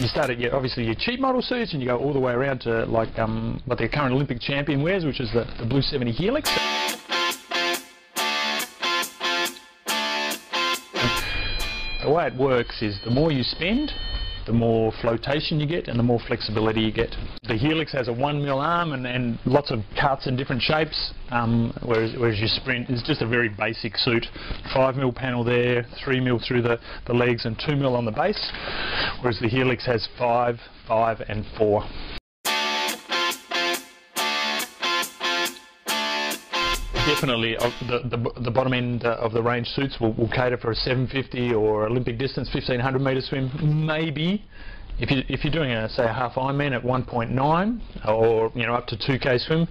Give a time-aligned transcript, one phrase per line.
[0.00, 2.32] you start at your, obviously your cheap model suits and you go all the way
[2.32, 5.82] around to like um, what the current Olympic champion wears, which is the, the Blue
[5.82, 6.48] 70 Helix.
[12.04, 13.92] The way it works is the more you spend,
[14.48, 17.14] the more flotation you get and the more flexibility you get.
[17.46, 21.12] The Helix has a 1 mil arm and, and lots of cuts in different shapes,
[21.30, 24.26] um, whereas, whereas your Sprint is just a very basic suit.
[24.72, 28.10] 5 mil panel there, 3 mil through the, the legs and 2 mil on the
[28.10, 28.50] base,
[29.20, 30.56] whereas the Helix has 5,
[30.88, 32.17] 5 and 4.
[37.08, 40.58] Definitely uh, the, the, the, bottom end uh, of the range suits will, will, cater
[40.58, 43.50] for a 750 or Olympic distance 1500 metre swim.
[43.86, 44.44] Maybe
[44.98, 48.74] if, you, if you're doing a say a half Ironman at 1.9 or you know
[48.74, 49.66] up to 2k swim,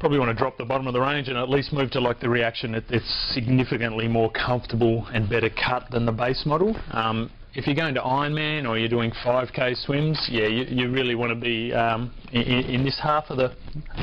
[0.00, 2.18] probably want to drop the bottom of the range and at least move to like
[2.20, 2.74] the reaction.
[2.74, 6.74] It, it's significantly more comfortable and better cut than the base model.
[6.92, 11.14] Um, if you're going to Ironman or you're doing 5k swims, yeah, you, you really
[11.14, 13.54] want to be um, in, in, this half of the,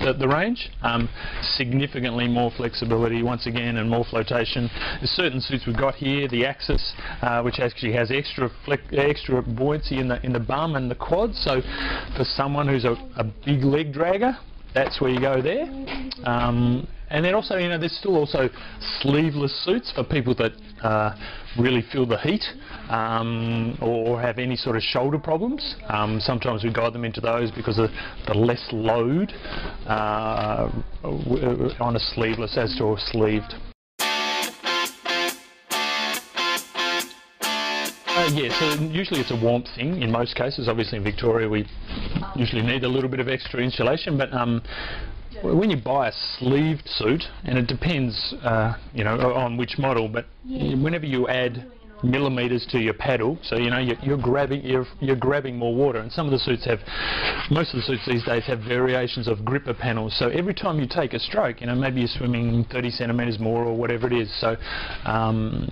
[0.04, 0.70] the, the range.
[0.84, 1.10] Um,
[1.56, 4.70] significantly more flexibility once again and more flotation.
[5.00, 8.50] There's certain suits we've got here, the Axis, uh, which actually has extra
[8.92, 11.42] extra buoyancy in the in the bum and the quads.
[11.44, 11.62] So
[12.16, 14.38] for someone who's a, a big leg dragger,
[14.76, 15.64] that's where you go there.
[16.24, 18.50] Um, and then also, you know, there's still also
[19.02, 20.52] sleeveless suits for people that
[20.84, 21.16] uh,
[21.58, 22.44] really feel the heat
[22.90, 25.76] um, or have any sort of shoulder problems.
[25.88, 27.90] Um, sometimes we guide them into those because of
[28.28, 29.34] the less load
[29.88, 30.70] uh,
[31.80, 33.54] on a sleeveless as to a sleeved.
[38.20, 40.68] Uh, yeah, so usually it's a warmth thing in most cases.
[40.68, 41.66] Obviously in Victoria we
[42.36, 44.62] usually need a little bit of extra insulation, but um,
[45.44, 50.08] when you buy a sleeved suit, and it depends, uh, you know, on which model,
[50.08, 51.66] but whenever you add
[52.04, 56.00] millimeters to your paddle, so you know you're, you're, grabbing you're, you're grabbing more water.
[56.00, 56.80] And some of the suits have,
[57.52, 60.16] most of the suits these days have variations of gripper panels.
[60.18, 63.66] So every time you take a stroke, you know maybe you're swimming 30 centimeters more
[63.66, 64.32] or whatever it is.
[64.40, 64.56] So
[65.06, 65.68] um,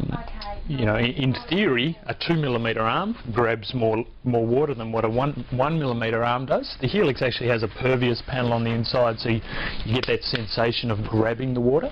[0.67, 5.09] you know in theory a two millimeter arm grabs more more water than what a
[5.09, 6.75] one one millimeter arm does.
[6.81, 9.41] The Helix actually has a pervious panel on the inside, so you,
[9.85, 11.89] you get that sensation of grabbing the water.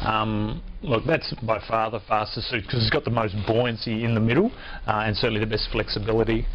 [0.00, 4.14] Um, look, that's by far the fastest suit because it's got the most buoyancy in
[4.14, 4.50] the middle
[4.86, 6.46] uh, and certainly the best flexibility.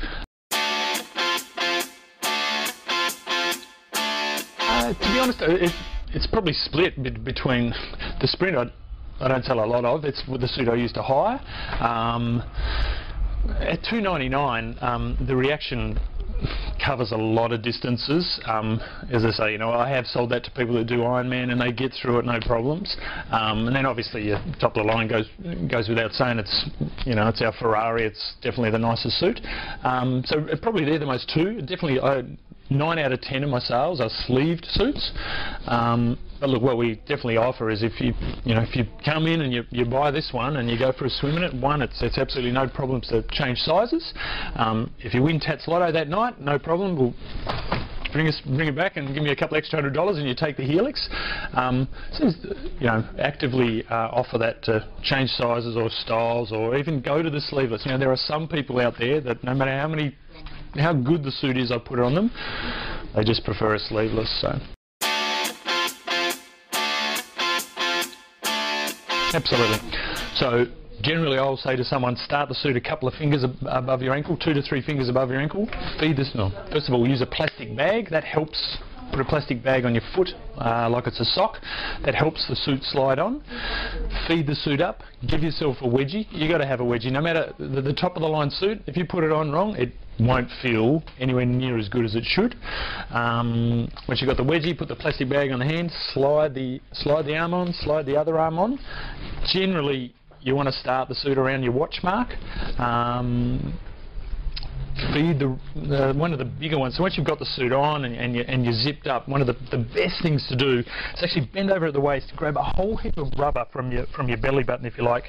[4.59, 5.71] Uh, to be honest, it,
[6.13, 7.73] it's probably split between
[8.19, 8.71] the Sprint I,
[9.23, 10.05] I, don't sell a lot of.
[10.05, 11.39] It's the suit I used to hire.
[11.79, 12.43] Um,
[13.59, 15.99] at 299, um, the reaction
[16.83, 18.39] covers a lot of distances.
[18.45, 18.79] Um,
[19.11, 21.59] as I say, you know, I have sold that to people that do Ironman and
[21.59, 22.95] they get through it no problems.
[23.31, 25.27] Um, and then obviously your top of the line goes
[25.69, 26.39] goes without saying.
[26.39, 26.69] It's
[27.05, 28.03] you know it's our Ferrari.
[28.03, 29.39] It's definitely the nicest suit.
[29.83, 31.61] Um, so probably they're the most two.
[31.61, 31.99] Definitely.
[31.99, 32.23] Uh,
[32.69, 35.11] nine out of ten of my sales are sleeved suits.
[35.67, 38.13] Um, but look, what we definitely offer is if you,
[38.43, 40.91] you know, if you come in and you, you buy this one and you go
[40.91, 44.13] for a swim in it, one, it's, it's absolutely no problem to change sizes.
[44.55, 46.97] Um, if you win Tattslotto that night, no problem.
[46.97, 47.13] We'll
[48.11, 50.33] bring us bring it back and give me a couple extra hundred dollars and you
[50.35, 51.07] take the Helix.
[51.53, 52.31] Um, so,
[52.79, 57.29] you know, actively uh, offer that to change sizes or styles or even go to
[57.29, 57.83] the sleeveless.
[57.85, 60.15] You know, there are some people out there that no matter how many
[60.73, 62.31] how good the suit is I put on them,
[63.15, 64.41] they just prefer a sleeveless.
[64.41, 64.57] So.
[69.33, 69.79] Absolutely.
[70.35, 70.65] So
[71.01, 74.13] generally I'll say to someone, start the suit a couple of fingers ab above your
[74.13, 75.67] ankle, two to three fingers above your ankle.
[75.99, 78.09] Feed this, no, first of all, use a plastic bag.
[78.09, 78.77] That helps
[79.11, 81.57] put a plastic bag on your foot uh, like it's a sock.
[82.05, 83.43] That helps the suit slide on.
[84.27, 85.03] Feed the suit up.
[85.27, 86.27] Give yourself a wedgie.
[86.31, 87.11] you got to have a wedgie.
[87.11, 89.75] No matter the, the, top of the line suit, if you put it on wrong,
[89.75, 92.55] it won't feel anywhere near as good as it should.
[93.11, 96.81] Um, once you've got the wedgie, put the plastic bag on the hand, slide the,
[96.93, 98.79] slide the arm on, slide the other arm on.
[99.51, 102.29] Generally, you want to start the suit around your watch mark.
[102.79, 103.77] Um,
[105.13, 106.97] feed the, one of the bigger ones.
[106.97, 109.41] So once you've got the suit on and, and, you, and you're zipped up, one
[109.41, 112.57] of the, the best things to do is actually bend over at the waist, grab
[112.57, 115.25] a whole heap of rubber from your, from your belly button if you like,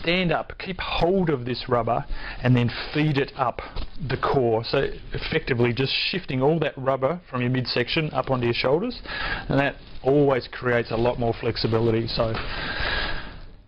[0.00, 2.04] stand up, keep hold of this rubber
[2.42, 3.60] and then feed it up
[4.08, 4.64] the core.
[4.64, 9.00] So effectively just shifting all that rubber from your midsection up onto your shoulders
[9.48, 12.06] and that always creates a lot more flexibility.
[12.06, 12.34] So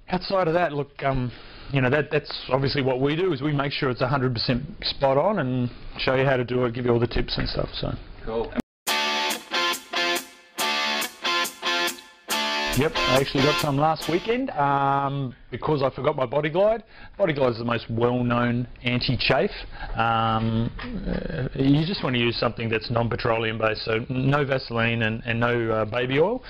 [0.09, 1.33] outside of that, look, um,
[1.73, 5.17] you know, that, that's obviously what we do is we make sure it's 100% spot
[5.17, 7.69] on and show you how to do it, give you all the tips and stuff.
[7.75, 7.93] So.
[8.25, 8.60] Cool.
[12.79, 16.85] Yep, I actually got some last weekend um, because I forgot my Body Glide.
[17.19, 19.51] Body Glide is the most well-known anti-chafe.
[19.97, 20.71] Um,
[21.05, 25.41] uh, you just want to use something that's non-petroleum based, so no Vaseline and, and
[25.41, 26.45] no uh, baby oil.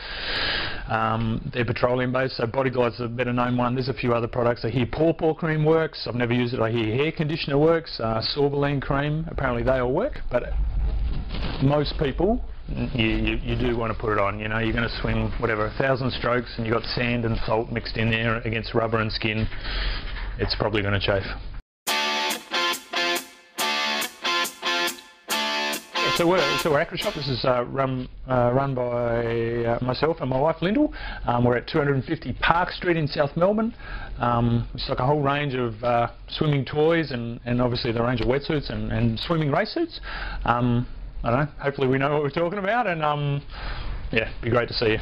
[0.89, 3.75] Um, they're petroleum based, so Body Glide's a better known one.
[3.75, 4.65] There's a few other products.
[4.65, 6.07] I hear Paw Paw cream works.
[6.07, 6.61] I've never used it.
[6.61, 7.99] I hear hair conditioner works.
[7.99, 10.45] Uh, Sorbolene cream, apparently they all work, but
[11.63, 12.45] most people
[12.95, 14.39] you, you, you, do want to put it on.
[14.39, 17.37] You know, you're going to swing whatever a thousand strokes, and you've got sand and
[17.47, 19.49] salt mixed in there against rubber and skin.
[20.39, 21.27] It's probably going to chafe.
[26.17, 27.15] So we're, so we're Aquashop.
[27.15, 29.25] This is uh, run, uh, run by
[29.65, 30.93] uh, myself and my wife Lyndall.
[31.27, 33.75] Um, we're at 250 Park Street in South Melbourne.
[34.19, 38.21] Um, it's like a whole range of uh, swimming toys and, and obviously the range
[38.21, 39.99] of wetsuits and, and swimming race suits.
[40.45, 40.87] Um,
[41.23, 43.43] I don't know, hopefully we know what we're talking about and um,
[44.11, 44.99] yeah, be great to see you.